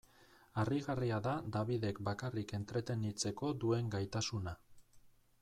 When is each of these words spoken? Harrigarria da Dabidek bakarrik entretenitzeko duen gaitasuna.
Harrigarria 0.61 1.19
da 1.27 1.33
Dabidek 1.57 1.99
bakarrik 2.07 2.55
entretenitzeko 2.61 3.53
duen 3.67 3.95
gaitasuna. 3.99 4.57